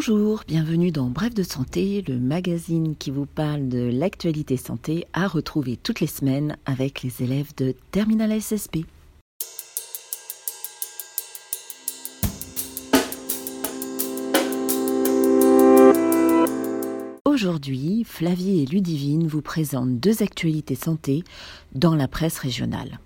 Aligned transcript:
Bonjour, 0.00 0.44
bienvenue 0.46 0.92
dans 0.92 1.08
Bref 1.08 1.34
de 1.34 1.42
Santé, 1.42 2.04
le 2.06 2.20
magazine 2.20 2.94
qui 2.94 3.10
vous 3.10 3.26
parle 3.26 3.66
de 3.68 3.90
l'actualité 3.92 4.56
santé 4.56 5.04
à 5.12 5.26
retrouver 5.26 5.76
toutes 5.76 5.98
les 5.98 6.06
semaines 6.06 6.56
avec 6.66 7.02
les 7.02 7.20
élèves 7.20 7.52
de 7.56 7.74
Terminal 7.90 8.40
SSP. 8.40 8.86
Aujourd'hui, 17.24 18.04
Flavie 18.04 18.62
et 18.62 18.66
Ludivine 18.66 19.26
vous 19.26 19.42
présentent 19.42 19.98
deux 19.98 20.22
actualités 20.22 20.76
santé 20.76 21.24
dans 21.74 21.96
la 21.96 22.06
presse 22.06 22.38
régionale 22.38 23.00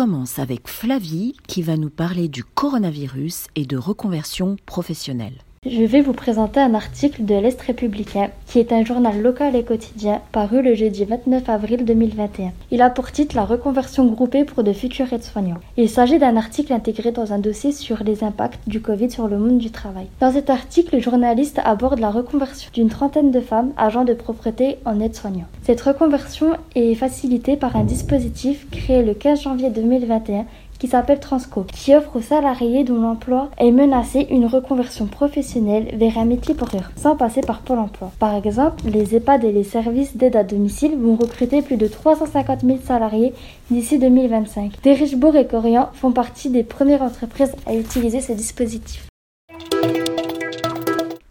commence 0.00 0.38
avec 0.38 0.66
Flavie 0.66 1.36
qui 1.46 1.60
va 1.60 1.76
nous 1.76 1.90
parler 1.90 2.28
du 2.28 2.42
coronavirus 2.42 3.48
et 3.54 3.66
de 3.66 3.76
reconversion 3.76 4.56
professionnelle. 4.64 5.44
Je 5.68 5.82
vais 5.82 6.00
vous 6.00 6.14
présenter 6.14 6.58
un 6.58 6.72
article 6.72 7.26
de 7.26 7.34
l'Est 7.34 7.60
républicain, 7.60 8.30
qui 8.46 8.60
est 8.60 8.72
un 8.72 8.82
journal 8.82 9.20
local 9.20 9.54
et 9.54 9.62
quotidien 9.62 10.22
paru 10.32 10.62
le 10.62 10.74
jeudi 10.74 11.04
29 11.04 11.46
avril 11.50 11.84
2021. 11.84 12.52
Il 12.70 12.80
a 12.80 12.88
pour 12.88 13.12
titre 13.12 13.36
La 13.36 13.44
reconversion 13.44 14.06
groupée 14.06 14.46
pour 14.46 14.64
de 14.64 14.72
futurs 14.72 15.12
aides-soignants. 15.12 15.60
Il 15.76 15.90
s'agit 15.90 16.18
d'un 16.18 16.38
article 16.38 16.72
intégré 16.72 17.12
dans 17.12 17.34
un 17.34 17.38
dossier 17.38 17.72
sur 17.72 18.02
les 18.02 18.24
impacts 18.24 18.66
du 18.66 18.80
Covid 18.80 19.10
sur 19.10 19.28
le 19.28 19.36
monde 19.36 19.58
du 19.58 19.70
travail. 19.70 20.06
Dans 20.18 20.32
cet 20.32 20.48
article, 20.48 20.96
le 20.96 21.02
journaliste 21.02 21.60
aborde 21.62 21.98
la 21.98 22.10
reconversion 22.10 22.70
d'une 22.72 22.88
trentaine 22.88 23.30
de 23.30 23.40
femmes 23.40 23.74
agents 23.76 24.06
de 24.06 24.14
propreté 24.14 24.78
en 24.86 24.98
aides-soignants. 24.98 25.48
Cette 25.64 25.82
reconversion 25.82 26.56
est 26.74 26.94
facilitée 26.94 27.58
par 27.58 27.76
un 27.76 27.84
dispositif 27.84 28.66
créé 28.70 29.02
le 29.02 29.12
15 29.12 29.42
janvier 29.42 29.68
2021 29.68 30.46
qui 30.80 30.88
s'appelle 30.88 31.20
Transco, 31.20 31.64
qui 31.72 31.94
offre 31.94 32.16
aux 32.16 32.22
salariés 32.22 32.82
dont 32.82 33.00
l'emploi 33.00 33.50
est 33.58 33.70
menacé 33.70 34.26
une 34.30 34.46
reconversion 34.46 35.06
professionnelle 35.06 35.94
vers 35.96 36.18
un 36.18 36.24
métier 36.24 36.54
porteur, 36.54 36.90
sans 36.96 37.14
passer 37.14 37.42
par 37.42 37.60
Pôle 37.60 37.78
emploi. 37.78 38.10
Par 38.18 38.34
exemple, 38.34 38.82
les 38.86 39.14
EHPAD 39.14 39.44
et 39.44 39.52
les 39.52 39.62
services 39.62 40.16
d'aide 40.16 40.36
à 40.36 40.42
domicile 40.42 40.96
vont 40.98 41.14
recruter 41.14 41.62
plus 41.62 41.76
de 41.76 41.86
350 41.86 42.62
000 42.62 42.78
salariés 42.82 43.34
d'ici 43.70 43.98
2025. 43.98 44.80
Des 44.82 44.94
Richebourg 44.94 45.36
et 45.36 45.46
Corian 45.46 45.90
font 45.92 46.12
partie 46.12 46.48
des 46.48 46.64
premières 46.64 47.02
entreprises 47.02 47.52
à 47.66 47.74
utiliser 47.74 48.20
ce 48.20 48.32
dispositif. 48.32 49.09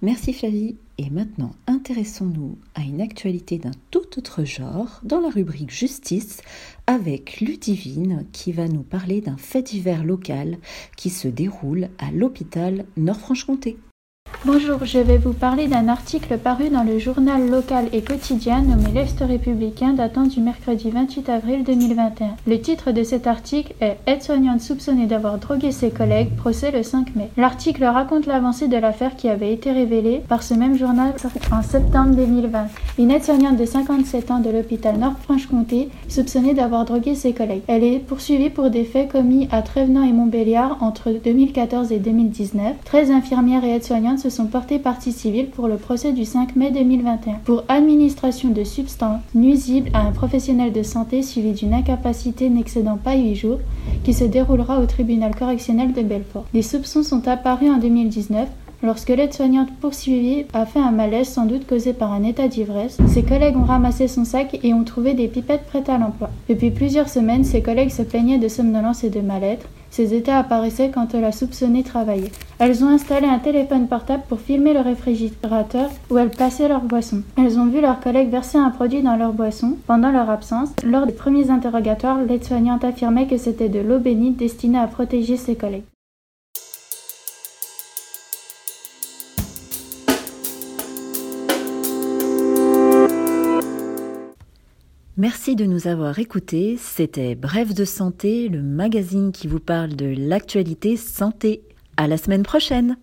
Merci 0.02 0.32
Flavie. 0.32 0.78
Et 0.98 1.10
maintenant, 1.10 1.52
intéressons-nous 1.68 2.58
à 2.76 2.82
une 2.82 3.02
actualité 3.02 3.58
d'un 3.58 3.72
tout 3.92 4.18
autre 4.18 4.44
genre 4.44 5.02
dans 5.04 5.20
la 5.20 5.30
rubrique 5.30 5.72
Justice 5.72 6.42
avec 6.88 7.42
Ludivine 7.42 8.26
qui 8.32 8.52
va 8.52 8.68
nous 8.68 8.84
parler 8.84 9.22
d'un 9.22 9.38
fait 9.38 9.62
divers 9.62 10.04
local 10.04 10.58
qui 10.96 11.10
se 11.10 11.28
déroule 11.28 11.90
à 12.00 12.12
l'hôpital 12.12 12.86
Nord-Franche-Comté. 12.98 13.78
Bonjour, 14.46 14.86
je 14.86 15.00
vais 15.00 15.18
vous 15.18 15.34
parler 15.34 15.68
d'un 15.68 15.90
article 15.90 16.38
paru 16.38 16.70
dans 16.70 16.84
le 16.84 16.98
journal 16.98 17.50
local 17.50 17.88
et 17.92 18.02
quotidien 18.02 18.62
nommé 18.62 18.90
L'Est 18.94 19.20
républicain 19.20 19.92
datant 19.92 20.24
du 20.24 20.40
mercredi 20.40 20.90
28 20.92 21.28
avril 21.28 21.66
2021. 21.66 22.38
Le 22.48 22.62
titre 22.62 22.92
de 22.92 23.04
cet 23.04 23.28
article 23.28 23.74
est 23.82 23.98
Aide-soignante 24.08 24.62
soupçonnée 24.62 25.08
d'avoir 25.08 25.40
drogué 25.40 25.74
ses 25.74 25.90
collègues, 25.90 26.34
procès 26.38 26.72
le 26.72 26.84
5 26.84 27.18
mai. 27.18 27.30
L'article 27.36 27.84
raconte 27.84 28.28
l'avancée 28.28 28.70
de 28.70 28.78
l'affaire 28.78 29.18
qui 29.18 29.28
avait 29.28 29.52
été 29.52 29.74
révélée 29.74 30.22
par 30.30 30.42
ce 30.42 30.54
même 30.54 30.78
journal 30.78 31.14
en 31.52 31.62
septembre 31.62 32.16
2020. 32.16 32.68
Une 32.98 33.12
aide-soignante 33.12 33.58
de 33.58 33.66
57 33.66 34.32
ans 34.32 34.40
de 34.40 34.52
l'hôpital 34.52 34.98
Nord-Franche-Comté 34.98 35.90
soupçonnée 36.08 36.54
d'avoir 36.54 36.86
drogué 36.86 37.14
ses 37.14 37.34
collègues. 37.34 37.64
Elle 37.68 37.84
est 37.84 38.00
poursuivie 38.00 38.50
pour 38.50 38.70
des 38.70 38.86
faits 38.86 39.12
commis 39.12 39.50
à 39.52 39.62
Trévenant 39.62 40.04
et 40.04 40.14
Montbéliard 40.14 40.78
entre 40.80 41.12
2014 41.12 41.92
et 41.92 42.00
2019. 42.00 42.76
13 42.86 43.12
infirmières 43.12 43.66
et 43.66 43.76
aides-soignantes 43.76 44.29
sont 44.30 44.48
portés 44.48 44.80
partie 44.80 45.12
civile 45.12 45.50
pour 45.50 45.68
le 45.68 45.78
procès 45.78 46.14
du 46.14 46.26
5 46.26 46.56
mai 46.56 46.72
2021 46.72 47.34
pour 47.46 47.64
administration 47.68 48.50
de 48.50 48.64
substances 48.64 49.22
nuisibles 49.34 49.90
à 49.94 50.02
un 50.02 50.12
professionnel 50.12 50.72
de 50.72 50.84
santé 50.84 51.24
suivi 51.24 51.52
d'une 51.52 51.74
incapacité 51.74 52.50
n'excédant 52.50 52.98
pas 52.98 53.16
8 53.16 53.36
jours 53.36 53.60
qui 54.04 54.14
se 54.14 54.24
déroulera 54.24 54.80
au 54.80 54.86
tribunal 54.86 55.36
correctionnel 55.36 55.94
de 55.94 56.02
Belfort. 56.02 56.46
Les 56.54 56.62
soupçons 56.62 57.04
sont 57.04 57.28
apparus 57.28 57.70
en 57.70 57.78
2019 57.78 58.48
Lorsque 58.82 59.10
l'aide-soignante 59.10 59.72
poursuivie 59.82 60.46
a 60.54 60.66
fait 60.66 60.80
un 60.80 60.92
malaise 60.92 61.28
sans 61.28 61.46
doute 61.46 61.68
causé 61.68 61.92
par 61.92 62.14
un 62.14 62.24
état 62.24 62.48
d'ivresse, 62.48 62.98
ses 63.08 63.24
collègues 63.24 63.58
ont 63.58 63.66
ramassé 63.66 64.08
son 64.08 64.24
sac 64.24 64.58
et 64.64 64.74
ont 64.74 64.86
trouvé 64.86 65.14
des 65.14 65.28
pipettes 65.28 65.66
prêtes 65.66 65.90
à 65.90 65.98
l'emploi. 65.98 66.30
Depuis 66.48 66.72
plusieurs 66.72 67.10
semaines, 67.10 67.44
ses 67.44 67.62
collègues 67.62 67.90
se 67.90 68.04
plaignaient 68.04 68.38
de 68.38 68.48
somnolence 68.48 69.04
et 69.04 69.10
de 69.10 69.20
mal-être. 69.20 69.68
Ces 69.92 70.14
états 70.14 70.38
apparaissaient 70.38 70.92
quand 70.92 71.14
elle 71.14 71.26
a 71.26 71.34
soupçonné 71.34 71.84
travailler. 71.84 72.32
Elles 72.60 72.84
ont 72.86 72.90
installé 72.90 73.28
un 73.28 73.40
téléphone 73.40 73.88
portable 73.88 74.24
pour 74.30 74.40
filmer 74.40 74.74
le 74.74 74.80
réfrigérateur 74.80 75.90
où 76.10 76.18
elles 76.18 76.30
passaient 76.30 76.70
leurs 76.70 76.84
boissons. 76.84 77.24
Elles 77.38 77.60
ont 77.60 77.66
vu 77.66 77.82
leurs 77.82 78.00
collègues 78.00 78.30
verser 78.30 78.60
un 78.60 78.70
produit 78.70 79.02
dans 79.02 79.18
leurs 79.18 79.34
boissons 79.34 79.76
pendant 79.88 80.12
leur 80.12 80.30
absence. 80.30 80.70
Lors 80.86 81.06
des 81.06 81.14
premiers 81.14 81.50
interrogatoires, 81.50 82.22
l'aide-soignante 82.24 82.86
affirmait 82.86 83.28
que 83.28 83.38
c'était 83.38 83.68
de 83.68 83.80
l'eau 83.80 84.00
bénite 84.00 84.38
destinée 84.38 84.80
à 84.80 84.88
protéger 84.88 85.36
ses 85.36 85.56
collègues. 85.56 85.84
Merci 95.20 95.58
de 95.58 95.66
nous 95.66 95.90
avoir 95.90 96.18
écoutés. 96.18 96.78
C'était 96.80 97.36
Bref 97.36 97.74
de 97.74 97.84
santé, 97.84 98.48
le 98.48 98.62
magazine 98.62 99.34
qui 99.34 99.50
vous 99.50 99.60
parle 99.60 99.90
de 99.90 100.16
l'actualité 100.18 100.96
santé. 100.96 101.62
À 101.98 102.08
la 102.08 102.16
semaine 102.16 102.44
prochaine! 102.44 102.96